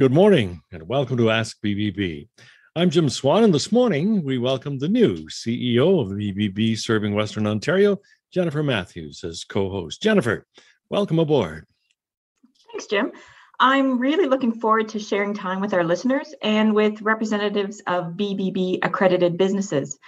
[0.00, 2.26] Good morning and welcome to Ask BBB.
[2.74, 7.46] I'm Jim Swan, and this morning we welcome the new CEO of BBB serving Western
[7.46, 7.98] Ontario,
[8.32, 10.00] Jennifer Matthews, as co host.
[10.00, 10.46] Jennifer,
[10.88, 11.66] welcome aboard.
[12.70, 13.12] Thanks, Jim.
[13.60, 18.78] I'm really looking forward to sharing time with our listeners and with representatives of BBB
[18.82, 19.98] accredited businesses.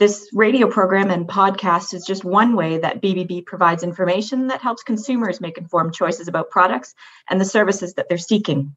[0.00, 4.82] This radio program and podcast is just one way that BBB provides information that helps
[4.82, 6.96] consumers make informed choices about products
[7.30, 8.74] and the services that they're seeking.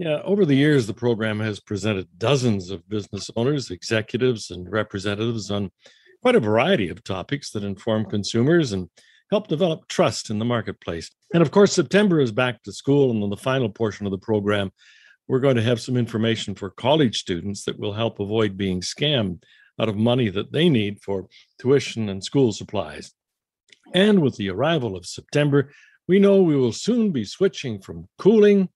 [0.00, 5.50] Yeah, over the years, the program has presented dozens of business owners, executives, and representatives
[5.50, 5.70] on
[6.22, 8.88] quite a variety of topics that inform consumers and
[9.30, 11.10] help develop trust in the marketplace.
[11.34, 14.16] And of course, September is back to school, and in the final portion of the
[14.16, 14.72] program,
[15.28, 19.42] we're going to have some information for college students that will help avoid being scammed
[19.78, 21.28] out of money that they need for
[21.60, 23.12] tuition and school supplies.
[23.92, 25.74] And with the arrival of September,
[26.08, 28.70] we know we will soon be switching from cooling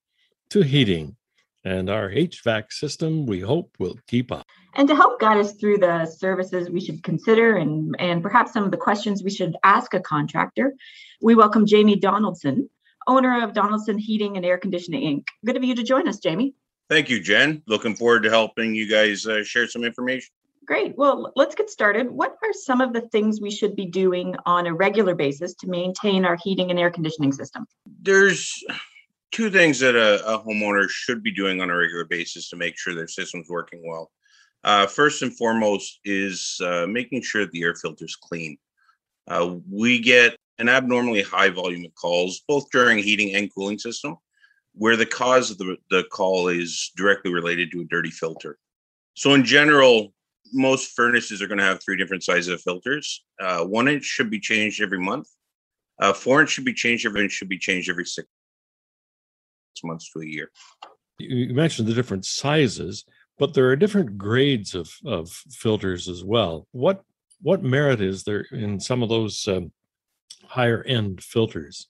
[0.54, 1.16] to heating.
[1.64, 4.46] And our HVAC system, we hope, will keep up.
[4.74, 8.62] And to help guide us through the services we should consider and, and perhaps some
[8.62, 10.74] of the questions we should ask a contractor,
[11.20, 12.70] we welcome Jamie Donaldson,
[13.08, 15.24] owner of Donaldson Heating and Air Conditioning Inc.
[15.44, 16.54] Good of you to join us, Jamie.
[16.88, 17.62] Thank you, Jen.
[17.66, 20.28] Looking forward to helping you guys uh, share some information.
[20.66, 20.96] Great.
[20.96, 22.10] Well, let's get started.
[22.10, 25.66] What are some of the things we should be doing on a regular basis to
[25.66, 27.66] maintain our heating and air conditioning system?
[28.02, 28.62] There's
[29.34, 32.78] two things that a, a, homeowner should be doing on a regular basis to make
[32.78, 34.12] sure their system's working well.
[34.62, 38.56] Uh, first and foremost is uh, making sure the air filter is clean.
[39.26, 44.16] Uh, we get an abnormally high volume of calls, both during heating and cooling system,
[44.72, 48.56] where the cause of the, the call is directly related to a dirty filter.
[49.14, 50.14] So, in general,
[50.52, 53.24] most furnaces are going to have three different sizes of filters.
[53.40, 55.26] Uh, one inch should be changed every month.
[56.00, 58.28] Uh, four inch should be changed every inch should be changed every six
[59.82, 60.50] months to a year.
[61.18, 63.04] You mentioned the different sizes,
[63.38, 66.66] but there are different grades of, of filters as well.
[66.72, 67.02] What
[67.42, 69.70] what merit is there in some of those um,
[70.46, 71.88] higher end filters?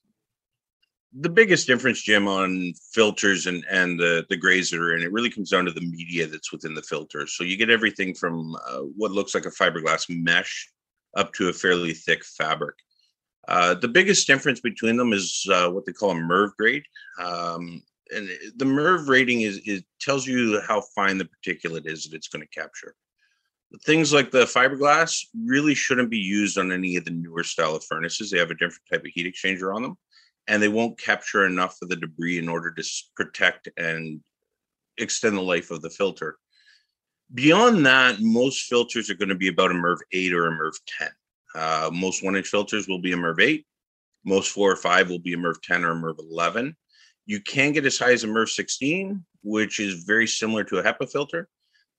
[1.16, 5.12] The biggest difference, Jim, on filters and and the the grades that are in it
[5.12, 7.26] really comes down to the media that's within the filter.
[7.26, 10.68] So you get everything from uh, what looks like a fiberglass mesh
[11.16, 12.76] up to a fairly thick fabric.
[13.48, 16.84] Uh, the biggest difference between them is uh, what they call a MERV grade.
[17.18, 17.82] Um,
[18.14, 22.28] and the MERV rating is it tells you how fine the particulate is that it's
[22.28, 22.94] going to capture.
[23.84, 27.84] Things like the fiberglass really shouldn't be used on any of the newer style of
[27.84, 28.30] furnaces.
[28.30, 29.96] They have a different type of heat exchanger on them,
[30.46, 32.84] and they won't capture enough of the debris in order to
[33.16, 34.20] protect and
[34.98, 36.36] extend the life of the filter.
[37.32, 40.74] Beyond that, most filters are going to be about a MERV 8 or a MERV
[40.98, 41.08] 10.
[41.54, 43.66] Uh, most one inch filters will be a MERV 8.
[44.24, 46.76] Most four or five will be a MERV 10 or a MERV 11.
[47.26, 50.82] You can get as high as a MERV 16, which is very similar to a
[50.82, 51.48] HEPA filter.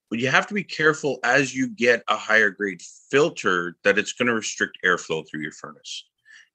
[0.10, 4.14] But you have to be careful as you get a higher grade filter that it's
[4.14, 6.06] going to restrict airflow through your furnace.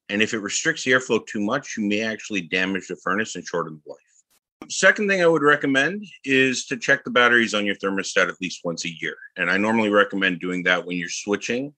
[0.08, 3.46] And if it restricts the airflow too much, you may actually damage the furnace and
[3.46, 3.98] shorten the life.
[4.68, 8.60] Second thing I would recommend is to check the batteries on your thermostat at least
[8.62, 9.16] once a year.
[9.36, 11.74] And I normally recommend doing that when you're switching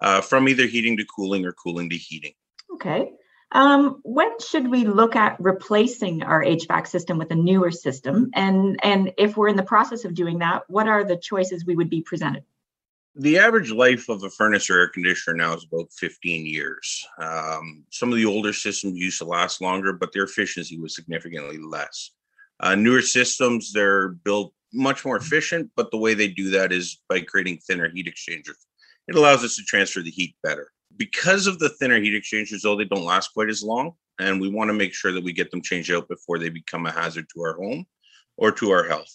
[0.00, 2.32] uh, from either heating to cooling or cooling to heating.
[2.74, 3.10] Okay.
[3.52, 8.30] Um, when should we look at replacing our HVAC system with a newer system?
[8.34, 11.76] And, and if we're in the process of doing that, what are the choices we
[11.76, 12.42] would be presented?
[13.14, 17.06] The average life of a furnace or air conditioner now is about 15 years.
[17.18, 21.56] Um, some of the older systems used to last longer, but their efficiency was significantly
[21.56, 22.10] less.
[22.60, 27.00] Uh, newer systems, they're built much more efficient, but the way they do that is
[27.08, 28.66] by creating thinner heat exchangers
[29.08, 30.70] it allows us to transfer the heat better.
[30.96, 33.92] Because of the thinner heat exchangers, though, they don't last quite as long.
[34.18, 36.86] And we want to make sure that we get them changed out before they become
[36.86, 37.86] a hazard to our home
[38.36, 39.12] or to our health.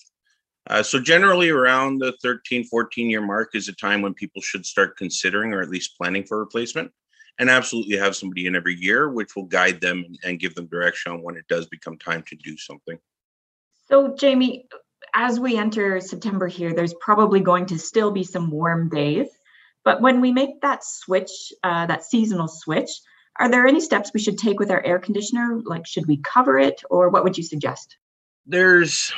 [0.69, 4.65] Uh, so generally around the 13, 14 year mark is a time when people should
[4.65, 6.91] start considering or at least planning for replacement
[7.39, 11.13] and absolutely have somebody in every year, which will guide them and give them direction
[11.13, 12.99] on when it does become time to do something.
[13.87, 14.67] So Jamie,
[15.15, 19.27] as we enter September here, there's probably going to still be some warm days.
[19.83, 22.89] But when we make that switch, uh, that seasonal switch,
[23.39, 25.59] are there any steps we should take with our air conditioner?
[25.63, 27.97] Like, should we cover it, or what would you suggest?
[28.45, 29.11] There's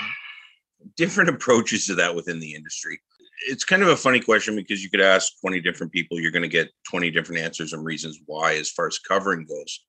[0.96, 3.02] different approaches to that within the industry.
[3.48, 6.44] It's kind of a funny question because you could ask 20 different people, you're going
[6.44, 9.82] to get 20 different answers and reasons why, as far as covering goes.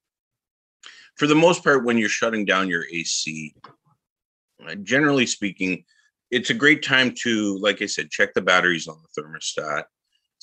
[1.16, 3.54] For the most part, when you're shutting down your AC,
[4.66, 5.84] uh, generally speaking,
[6.30, 9.84] it's a great time to, like I said, check the batteries on the thermostat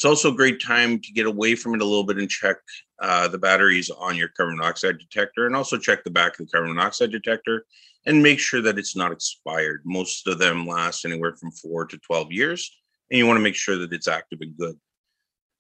[0.02, 2.58] It's also a great time to get away from it a little bit and check
[3.04, 6.52] uh, the batteries on your carbon monoxide detector and also check the back of the
[6.52, 7.68] carbon monoxide detector
[8.08, 9.84] and make sure that it's not expired.
[9.86, 12.76] Most of them last anywhere from four to 12 years,
[13.12, 14.76] and you want to make sure that it's active and good.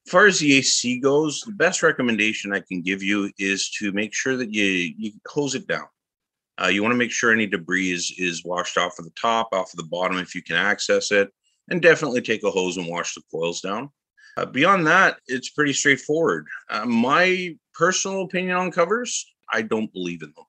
[0.07, 3.91] As far as the AC goes, the best recommendation I can give you is to
[3.91, 4.63] make sure that you,
[4.97, 5.85] you hose it down.
[6.59, 9.49] Uh, you want to make sure any debris is, is washed off of the top,
[9.51, 11.29] off of the bottom if you can access it,
[11.69, 13.91] and definitely take a hose and wash the coils down.
[14.37, 16.47] Uh, beyond that, it's pretty straightforward.
[16.69, 20.45] Uh, my personal opinion on covers, I don't believe in them.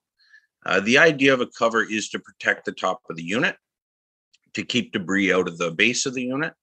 [0.65, 3.57] Uh, the idea of a cover is to protect the top of the unit,
[4.55, 6.55] to keep debris out of the base of the unit.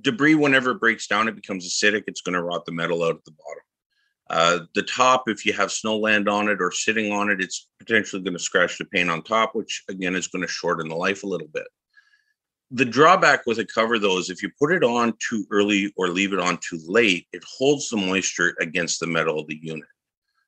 [0.00, 2.04] Debris, whenever it breaks down, it becomes acidic.
[2.08, 3.62] It's going to rot the metal out at the bottom.
[4.28, 7.68] Uh, the top, if you have snow land on it or sitting on it, it's
[7.78, 10.96] potentially going to scratch the paint on top, which again is going to shorten the
[10.96, 11.68] life a little bit.
[12.72, 16.08] The drawback with a cover, though, is if you put it on too early or
[16.08, 19.88] leave it on too late, it holds the moisture against the metal of the unit.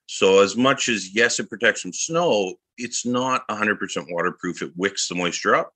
[0.06, 4.62] So, as much as yes, it protects from snow, it's not 100% waterproof.
[4.62, 5.72] It wicks the moisture up,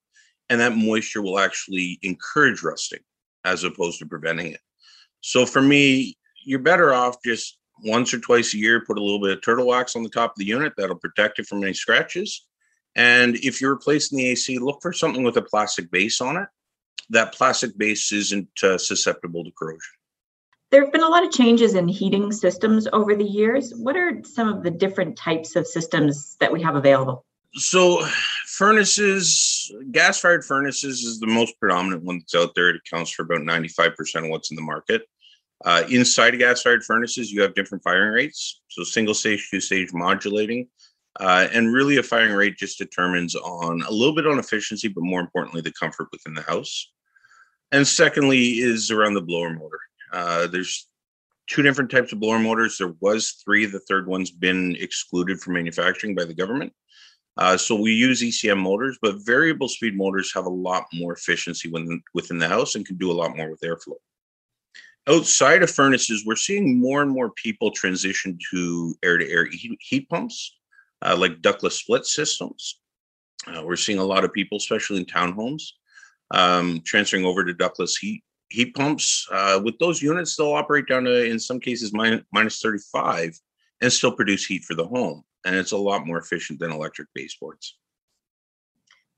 [0.49, 3.01] and that moisture will actually encourage rusting
[3.45, 4.61] as opposed to preventing it.
[5.21, 9.21] So, for me, you're better off just once or twice a year, put a little
[9.21, 10.73] bit of turtle wax on the top of the unit.
[10.77, 12.47] That'll protect it from any scratches.
[12.95, 16.49] And if you're replacing the AC, look for something with a plastic base on it.
[17.11, 19.81] That plastic base isn't uh, susceptible to corrosion.
[20.71, 23.75] There have been a lot of changes in heating systems over the years.
[23.75, 27.27] What are some of the different types of systems that we have available?
[27.55, 28.03] So,
[28.47, 32.71] furnaces, gas fired furnaces is the most predominant one that's out there.
[32.71, 35.03] It accounts for about 95% of what's in the market.
[35.63, 38.63] Uh, inside gas fired furnaces, you have different firing rates.
[38.69, 40.69] So, single stage, two stage modulating.
[41.21, 45.05] Uh, and really, a firing rate just determines on a little bit on efficiency, but
[45.05, 46.91] more importantly, the comfort within the house.
[47.71, 49.81] And secondly, is around the blower motor.
[50.13, 50.89] Uh, there's
[51.47, 52.79] two different types of blower motors.
[52.79, 53.67] There was three.
[53.67, 56.73] The third one's been excluded from manufacturing by the government.
[57.37, 61.69] Uh, so we use ECM motors, but variable speed motors have a lot more efficiency
[61.69, 63.97] within, within the house and can do a lot more with airflow.
[65.09, 70.57] Outside of furnaces, we're seeing more and more people transition to air-to-air heat, heat pumps
[71.03, 72.81] uh, like ductless split systems.
[73.47, 75.63] Uh, we're seeing a lot of people, especially in townhomes,
[76.31, 78.23] um, transferring over to ductless heat
[78.53, 79.27] heat pumps.
[79.31, 83.39] Uh, with those units, they'll operate down to, in some cases, minus, minus 35
[83.81, 85.25] and still produce heat for the home.
[85.45, 87.77] And it's a lot more efficient than electric baseboards.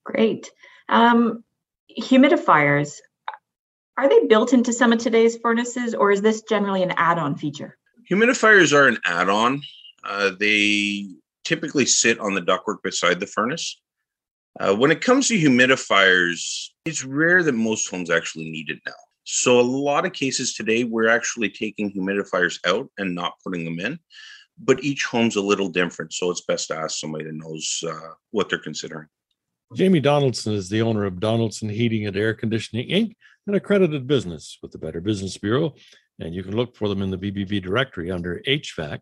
[0.05, 0.51] Great.
[0.89, 1.45] Um,
[2.01, 2.99] humidifiers,
[3.97, 7.37] are they built into some of today's furnaces or is this generally an add on
[7.37, 7.77] feature?
[8.11, 9.63] Humidifiers are an add on.
[10.03, 11.09] Uh, they
[11.45, 13.81] typically sit on the ductwork beside the furnace.
[14.59, 18.93] Uh, when it comes to humidifiers, it's rare that most homes actually need it now.
[19.25, 23.81] So, a lot of cases today, we're actually taking humidifiers out and not putting them
[23.81, 23.99] in,
[24.59, 26.13] but each home's a little different.
[26.13, 29.09] So, it's best to ask somebody that knows uh, what they're considering.
[29.75, 33.15] Jamie Donaldson is the owner of Donaldson Heating and Air Conditioning Inc.,
[33.47, 35.75] an accredited business with the Better Business Bureau.
[36.21, 39.01] And you can look for them in the BBB directory under HVAC.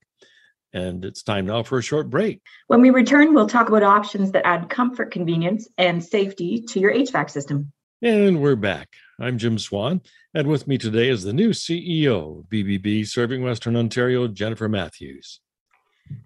[0.75, 2.41] And it's time now for a short break.
[2.67, 6.93] When we return, we'll talk about options that add comfort, convenience, and safety to your
[6.95, 7.73] HVAC system.
[8.01, 8.89] And we're back.
[9.21, 10.01] I'm Jim Swan,
[10.35, 15.41] and with me today is the new CEO of BBB Serving Western Ontario, Jennifer Matthews.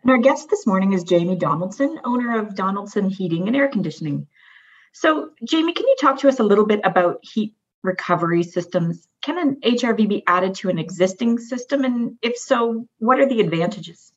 [0.02, 4.28] And our guest this morning is Jamie Donaldson, owner of Donaldson Heating and Air Conditioning.
[4.92, 9.06] So, Jamie, can you talk to us a little bit about heat recovery systems?
[9.22, 11.84] Can an HRV be added to an existing system?
[11.84, 14.12] And if so, what are the advantages?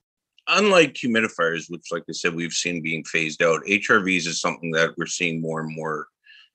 [0.49, 4.97] Unlike humidifiers, which, like I said, we've seen being phased out, HRVs is something that
[4.97, 6.07] we're seeing more and more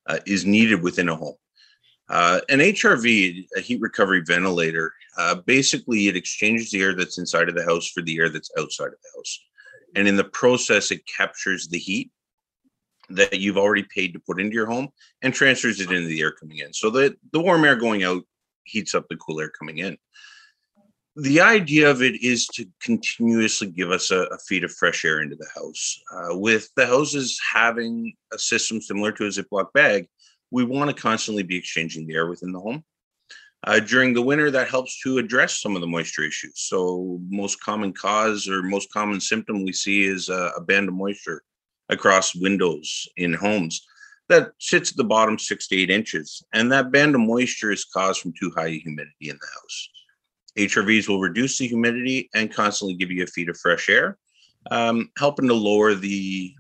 [0.06, 1.36] uh, is needed within a home.
[2.08, 7.48] Uh, an HRV, a heat recovery ventilator, uh, basically it exchanges the air that's inside
[7.48, 9.40] of the house for the air that's outside of the house.
[9.94, 12.10] And in the process, it captures the heat
[13.10, 14.88] that you've already paid to put into your home
[15.22, 16.72] and transfers it into the air coming in.
[16.72, 18.22] So that the warm air going out
[18.64, 19.96] heats up the cool air coming in
[21.16, 25.20] the idea of it is to continuously give us a, a feed of fresh air
[25.20, 26.00] into the house.
[26.12, 30.08] Uh, with the houses having a system similar to a Ziploc bag,
[30.50, 32.84] we want to constantly be exchanging the air within the home.
[33.66, 36.52] Uh, during the winter, that helps to address some of the moisture issues.
[36.56, 41.42] So, most common cause or most common symptom we see is a band of moisture
[41.88, 43.86] across windows in homes
[44.28, 46.42] that sits at the bottom six to eight inches.
[46.52, 49.88] And that band of moisture is caused from too high humidity in the house.
[50.58, 54.18] HRVs will reduce the humidity and constantly give you a feed of fresh air,
[54.70, 56.54] um, helping to lower the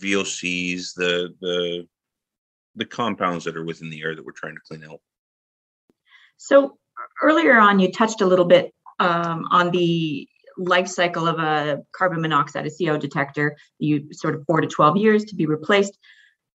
[0.00, 1.86] VOCs, the the
[2.76, 5.00] the compounds that are within the air that we're trying to clean out.
[6.36, 6.78] So,
[7.22, 12.20] earlier on, you touched a little bit um, on the life cycle of a carbon
[12.20, 15.98] monoxide, a CO detector, you sort of four to 12 years to be replaced.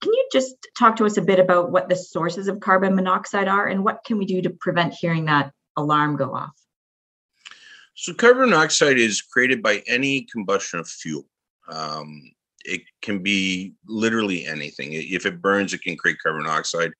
[0.00, 3.48] Can you just talk to us a bit about what the sources of carbon monoxide
[3.48, 6.54] are and what can we do to prevent hearing that alarm go off?
[8.00, 11.26] So, carbon monoxide is created by any combustion of fuel.
[11.68, 12.30] Um,
[12.64, 14.90] it can be literally anything.
[14.92, 16.92] If it burns, it can create carbon monoxide.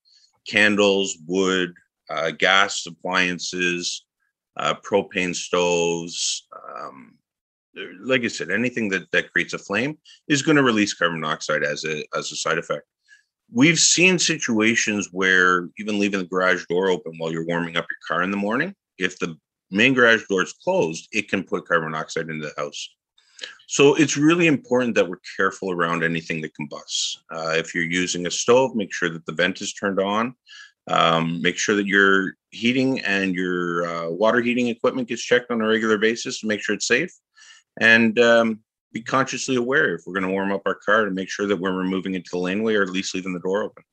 [0.44, 1.72] Candles, wood,
[2.10, 4.06] uh, gas appliances,
[4.56, 6.48] uh, propane stoves.
[6.76, 7.14] Um,
[8.02, 11.62] like I said, anything that, that creates a flame is going to release carbon monoxide
[11.62, 12.82] as a as a side effect.
[13.52, 17.98] We've seen situations where even leaving the garage door open while you're warming up your
[18.08, 19.38] car in the morning, if the
[19.70, 22.88] main garage door is closed, it can put carbon monoxide into the house.
[23.66, 27.22] So it's really important that we're careful around anything that combusts.
[27.30, 30.34] Uh, if you're using a stove, make sure that the vent is turned on.
[30.88, 35.60] Um, make sure that your heating and your uh, water heating equipment gets checked on
[35.60, 37.12] a regular basis to make sure it's safe.
[37.78, 38.60] And um,
[38.92, 41.60] be consciously aware if we're going to warm up our car to make sure that
[41.60, 43.84] when we're removing into the laneway or at least leaving the door open.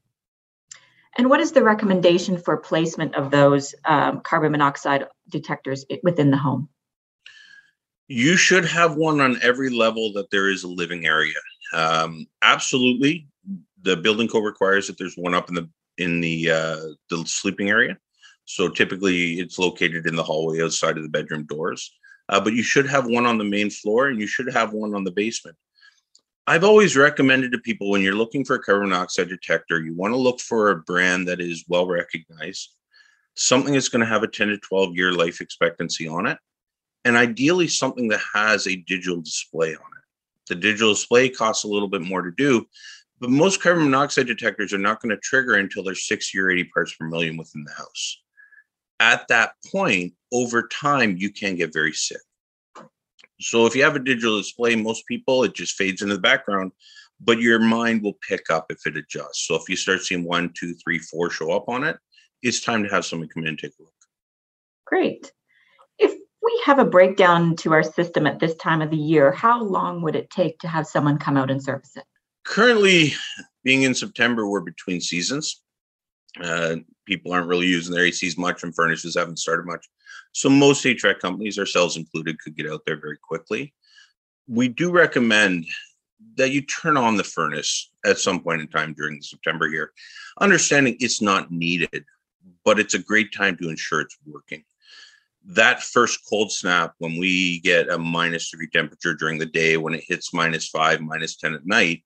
[1.18, 6.38] And what is the recommendation for placement of those um, carbon monoxide detectors within the
[6.38, 6.68] home?
[8.08, 11.34] You should have one on every level that there is a living area.
[11.74, 13.28] Um, absolutely,
[13.82, 17.70] the building code requires that there's one up in the in the uh, the sleeping
[17.70, 17.98] area.
[18.44, 21.92] So typically, it's located in the hallway outside of the bedroom doors.
[22.30, 24.94] Uh, but you should have one on the main floor, and you should have one
[24.94, 25.56] on the basement.
[26.48, 30.14] I've always recommended to people when you're looking for a carbon monoxide detector, you want
[30.14, 32.70] to look for a brand that is well recognized,
[33.34, 36.38] something that's going to have a 10 to 12 year life expectancy on it,
[37.04, 40.04] and ideally something that has a digital display on it.
[40.48, 42.68] The digital display costs a little bit more to do,
[43.20, 46.66] but most carbon monoxide detectors are not going to trigger until there's 60 or 80
[46.66, 48.22] parts per million within the house.
[49.00, 52.22] At that point, over time, you can get very sick.
[53.40, 56.72] So if you have a digital display, most people, it just fades into the background,
[57.20, 59.48] but your mind will pick up if it adjusts.
[59.48, 61.98] So if you start seeing one, two, three, four show up on it,
[62.42, 63.92] it's time to have someone come in and take a look.
[64.86, 65.32] Great.
[65.98, 69.64] If we have a breakdown to our system at this time of the year, how
[69.64, 72.04] long would it take to have someone come out and service it?
[72.46, 73.14] Currently,
[73.64, 75.62] being in September, we're between seasons.
[76.40, 79.88] Uh, people aren't really using their ACs much, and furnaces haven't started much.
[80.32, 83.74] So most HVAC companies, ourselves included, could get out there very quickly.
[84.48, 85.66] We do recommend
[86.38, 89.92] that you turn on the furnace at some point in time during the September here,
[90.40, 92.06] understanding it's not needed,
[92.64, 94.64] but it's a great time to ensure it's working.
[95.46, 99.94] That first cold snap, when we get a minus degree temperature during the day, when
[99.94, 102.04] it hits minus five, minus 10 at night,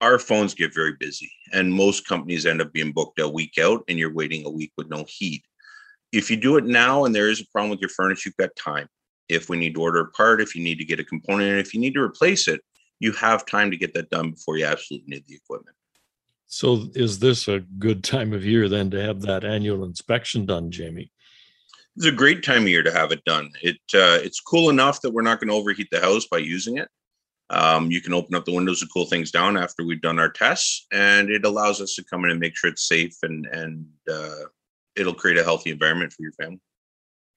[0.00, 3.82] our phones get very busy and most companies end up being booked a week out
[3.88, 5.44] and you're waiting a week with no heat.
[6.12, 8.54] If you do it now and there is a problem with your furnace you've got
[8.56, 8.88] time.
[9.28, 11.60] If we need to order a part if you need to get a component and
[11.60, 12.60] if you need to replace it
[12.98, 15.76] you have time to get that done before you absolutely need the equipment.
[16.46, 20.70] So is this a good time of year then to have that annual inspection done
[20.70, 21.12] jamie?
[21.96, 23.50] It's a great time of year to have it done.
[23.62, 26.78] It uh, it's cool enough that we're not going to overheat the house by using
[26.78, 26.88] it
[27.50, 30.30] um, you can open up the windows and cool things down after we've done our
[30.30, 33.86] tests, and it allows us to come in and make sure it's safe and and
[34.10, 34.44] uh,
[34.96, 36.60] it'll create a healthy environment for your family.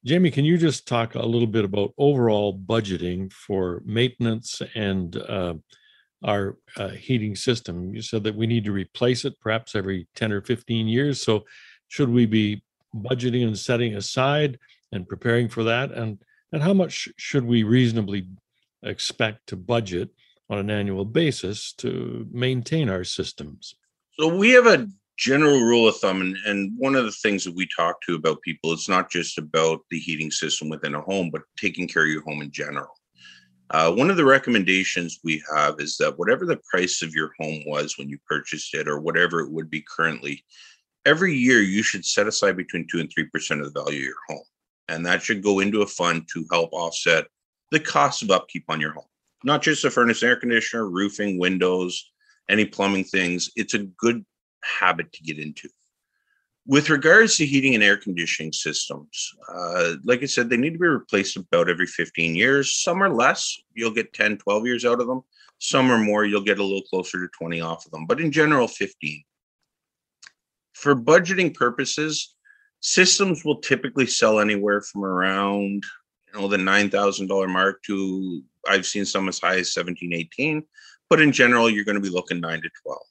[0.05, 5.53] Jamie, can you just talk a little bit about overall budgeting for maintenance and uh,
[6.25, 7.93] our uh, heating system?
[7.96, 11.22] You said that we need to replace it perhaps every 10 or 15 years.
[11.22, 11.46] So,
[11.88, 14.60] should we be budgeting and setting aside
[14.91, 15.91] and preparing for that?
[15.91, 18.27] And, and how much should we reasonably
[18.83, 20.09] expect to budget
[20.49, 23.75] on an annual basis to maintain our systems?
[24.19, 24.87] So we have a
[25.17, 28.41] general rule of thumb, and, and one of the things that we talk to about
[28.41, 32.09] people, it's not just about the heating system within a home, but taking care of
[32.09, 32.93] your home in general.
[33.69, 37.63] Uh, one of the recommendations we have is that whatever the price of your home
[37.65, 40.43] was when you purchased it, or whatever it would be currently,
[41.05, 44.05] every year you should set aside between two and three percent of the value of
[44.05, 44.45] your home,
[44.89, 47.25] and that should go into a fund to help offset
[47.72, 49.05] the cost of upkeep on your home.
[49.43, 52.12] Not just the furnace, air conditioner, roofing, windows,
[52.50, 53.51] any plumbing things.
[53.55, 54.25] It's a good
[54.63, 55.70] habit to get into.
[56.65, 60.79] With regards to heating and air conditioning systems, uh, like I said, they need to
[60.79, 62.82] be replaced about every 15 years.
[62.82, 65.24] Some are less, you'll get 10, 12 years out of them.
[65.60, 68.32] Some are more, you'll get a little closer to 20 off of them, but in
[68.32, 69.24] general, 15.
[70.74, 72.34] For budgeting purposes,
[72.79, 75.84] systems will typically sell anywhere from around
[76.33, 80.13] you know the nine thousand dollar mark to I've seen some as high as 17,
[80.13, 80.63] 18,
[81.09, 83.05] but in general, you're going to be looking nine to twelve.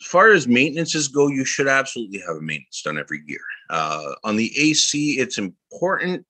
[0.00, 3.40] As far as maintenances go, you should absolutely have a maintenance done every year.
[3.68, 6.24] Uh, on the AC, it's important,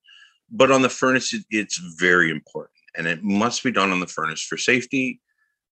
[0.49, 4.07] but on the furnace, it, it's very important, and it must be done on the
[4.07, 5.21] furnace for safety.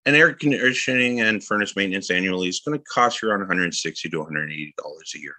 [0.05, 4.17] And air conditioning and furnace maintenance annually is going to cost you around 160 to
[4.17, 5.35] 180 dollars a year.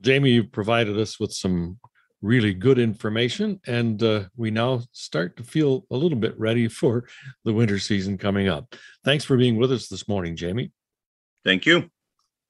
[0.00, 1.78] Jamie, you provided us with some
[2.22, 7.04] really good information, and uh, we now start to feel a little bit ready for
[7.44, 8.74] the winter season coming up.
[9.04, 10.72] Thanks for being with us this morning, Jamie.
[11.44, 11.90] Thank you.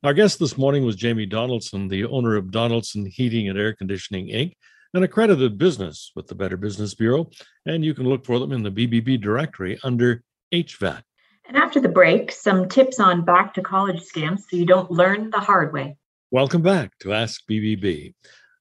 [0.05, 4.29] Our guest this morning was Jamie Donaldson, the owner of Donaldson Heating and Air Conditioning
[4.29, 4.53] Inc.,
[4.95, 7.31] an accredited business with the Better Business Bureau,
[7.65, 11.03] and you can look for them in the BBB directory under HVAC.
[11.49, 15.31] And after the break, some tips on back to college scams so you don't learn
[15.31, 15.97] the hard way.
[16.31, 18.15] Welcome back to Ask BBB.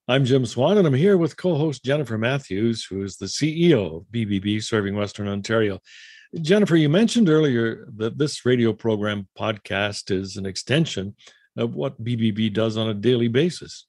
[0.07, 3.97] I'm Jim Swan, and I'm here with co host Jennifer Matthews, who is the CEO
[3.97, 5.79] of BBB serving Western Ontario.
[6.41, 11.15] Jennifer, you mentioned earlier that this radio program podcast is an extension
[11.55, 13.85] of what BBB does on a daily basis.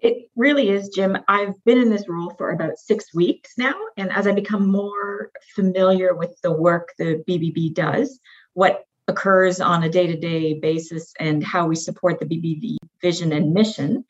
[0.00, 1.18] It really is, Jim.
[1.26, 3.74] I've been in this role for about six weeks now.
[3.96, 8.20] And as I become more familiar with the work the BBB does,
[8.54, 13.32] what occurs on a day to day basis, and how we support the BBB vision
[13.32, 14.04] and mission,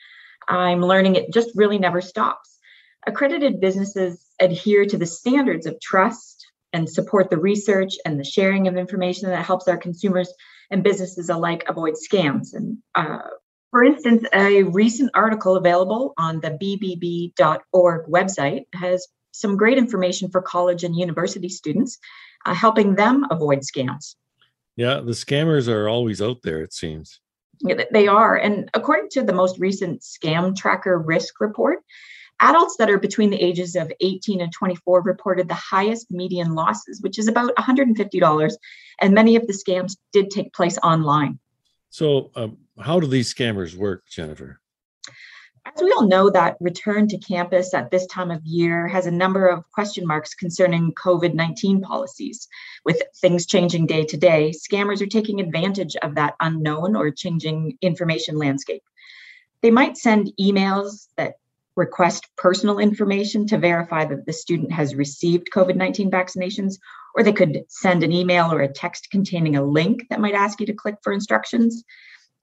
[0.49, 2.59] I'm learning it just really never stops.
[3.07, 8.69] Accredited businesses adhere to the standards of trust, and support the research and the sharing
[8.69, 10.33] of information that helps our consumers
[10.71, 12.55] and businesses alike avoid scams.
[12.55, 13.19] And uh,
[13.71, 20.43] for instance, a recent article available on the bbb.org website has some great information for
[20.43, 21.99] college and university students,
[22.45, 24.15] uh, helping them avoid scams.
[24.77, 27.21] Yeah, the scammers are always out there, it seems.
[27.63, 28.37] They are.
[28.37, 31.81] And according to the most recent Scam Tracker Risk Report,
[32.41, 37.01] Adults that are between the ages of 18 and 24 reported the highest median losses,
[37.01, 38.53] which is about $150.
[39.01, 41.39] And many of the scams did take place online.
[41.89, 44.61] So, um, how do these scammers work, Jennifer?
[45.75, 49.11] As we all know, that return to campus at this time of year has a
[49.11, 52.47] number of question marks concerning COVID 19 policies.
[52.85, 57.79] With things changing day to day, scammers are taking advantage of that unknown or changing
[57.83, 58.85] information landscape.
[59.61, 61.35] They might send emails that
[61.75, 66.79] request personal information to verify that the student has received COVID 19 vaccinations,
[67.17, 70.61] or they could send an email or a text containing a link that might ask
[70.61, 71.83] you to click for instructions.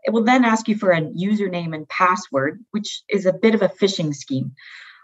[0.04, 3.62] It will then ask you for a username and password, which is a bit of
[3.62, 4.54] a phishing scheme.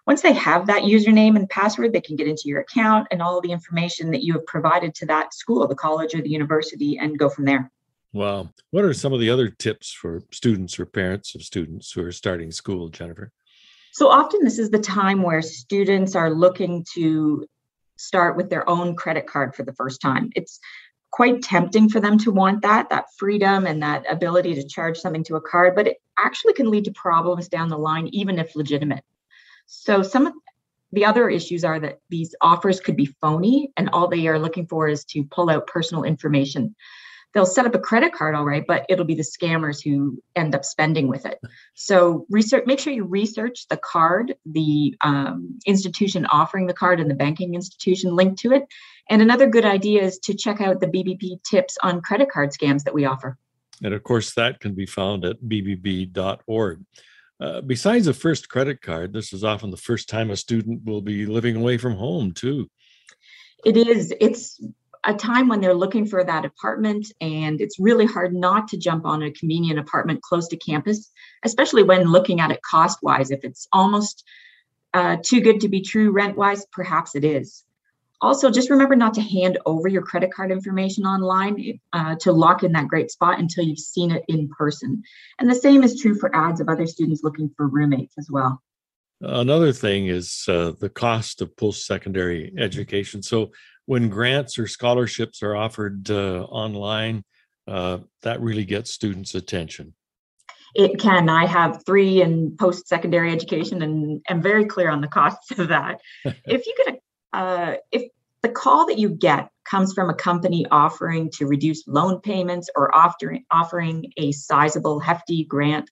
[0.05, 3.41] Once they have that username and password, they can get into your account and all
[3.41, 7.19] the information that you have provided to that school, the college or the university, and
[7.19, 7.71] go from there.
[8.11, 8.49] Wow.
[8.71, 12.11] What are some of the other tips for students or parents of students who are
[12.11, 13.31] starting school, Jennifer?
[13.91, 17.45] So often, this is the time where students are looking to
[17.97, 20.31] start with their own credit card for the first time.
[20.35, 20.59] It's
[21.11, 25.23] quite tempting for them to want that, that freedom and that ability to charge something
[25.25, 28.55] to a card, but it actually can lead to problems down the line, even if
[28.55, 29.03] legitimate.
[29.65, 30.33] So, some of
[30.91, 34.67] the other issues are that these offers could be phony, and all they are looking
[34.67, 36.75] for is to pull out personal information
[37.33, 40.55] they'll set up a credit card all right but it'll be the scammers who end
[40.55, 41.39] up spending with it.
[41.75, 47.09] So research make sure you research the card the um, institution offering the card and
[47.09, 48.63] the banking institution linked to it.
[49.09, 52.83] And another good idea is to check out the bbb tips on credit card scams
[52.83, 53.37] that we offer.
[53.83, 56.83] And of course that can be found at bbb.org
[57.41, 61.01] uh, besides a first credit card this is often the first time a student will
[61.01, 62.69] be living away from home too.
[63.65, 64.13] It is.
[64.19, 64.61] It's
[65.05, 69.05] a time when they're looking for that apartment and it's really hard not to jump
[69.05, 71.11] on a convenient apartment close to campus
[71.43, 74.23] especially when looking at it cost wise if it's almost
[74.93, 77.63] uh, too good to be true rent wise perhaps it is.
[78.21, 82.63] Also just remember not to hand over your credit card information online uh, to lock
[82.63, 85.01] in that great spot until you've seen it in person.
[85.39, 88.61] And the same is true for ads of other students looking for roommates as well.
[89.21, 93.21] Another thing is uh, the cost of post-secondary education.
[93.21, 93.51] So
[93.89, 97.23] when grants or scholarships are offered uh, online,
[97.67, 99.95] uh, that really gets students' attention.
[100.75, 101.27] It can.
[101.27, 105.69] I have three in post secondary education and am very clear on the costs of
[105.69, 106.01] that.
[106.23, 106.99] if you get
[107.33, 108.03] a, uh, if
[108.43, 112.95] the call that you get comes from a company offering to reduce loan payments or
[112.95, 115.89] offering, offering a sizable, hefty grant,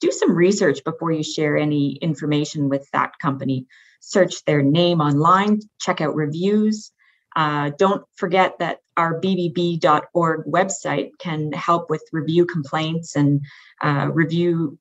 [0.00, 3.66] do some research before you share any information with that company.
[3.98, 6.91] Search their name online, check out reviews,
[7.36, 13.40] uh, don't forget that our bbb.org website can help with review complaints and
[13.82, 14.78] uh, review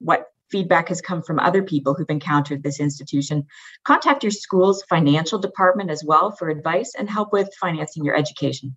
[0.00, 3.46] what feedback has come from other people who've encountered this institution.
[3.84, 8.76] Contact your school's financial department as well for advice and help with financing your education.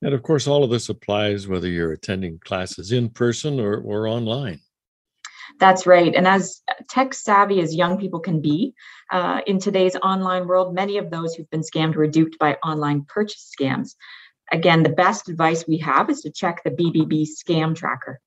[0.00, 4.06] And of course, all of this applies whether you're attending classes in person or, or
[4.06, 4.60] online.
[5.60, 6.14] That's right.
[6.14, 8.74] And as tech savvy as young people can be
[9.10, 13.04] uh, in today's online world, many of those who've been scammed were duped by online
[13.08, 13.94] purchase scams.
[14.52, 18.20] Again, the best advice we have is to check the BBB scam tracker.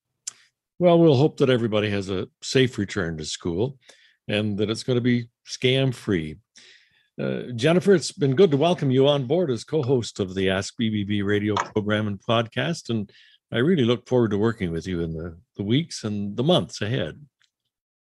[0.79, 3.79] Well, we'll hope that everybody has a safe return to school
[4.27, 6.37] and that it's going to be scam free.
[7.19, 10.51] Uh, Jennifer, it's been good to welcome you on board as co host of the
[10.51, 12.91] Ask BBB radio program and podcast.
[12.91, 13.11] And
[13.51, 16.81] I really look forward to working with you in the, the weeks and the months
[16.81, 17.25] ahead.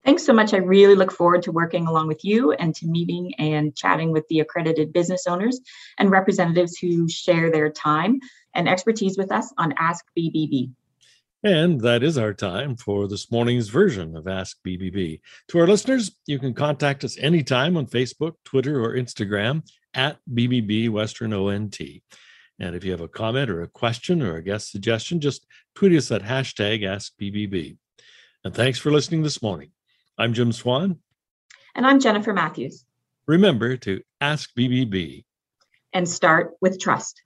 [0.03, 0.53] Thanks so much.
[0.53, 4.25] I really look forward to working along with you and to meeting and chatting with
[4.29, 5.59] the accredited business owners
[5.97, 8.19] and representatives who share their time
[8.53, 10.71] and expertise with us on Ask BBB.
[11.43, 15.19] And that is our time for this morning's version of Ask BBB.
[15.49, 20.89] To our listeners, you can contact us anytime on Facebook, Twitter, or Instagram at BBB
[20.89, 21.79] Western ONT.
[22.59, 25.93] And if you have a comment or a question or a guest suggestion, just tweet
[25.93, 27.77] us at hashtag AskBBB.
[28.43, 29.71] And thanks for listening this morning.
[30.17, 30.99] I'm Jim Swan.
[31.75, 32.85] And I'm Jennifer Matthews.
[33.27, 35.25] Remember to ask BBB
[35.93, 37.21] and start with trust.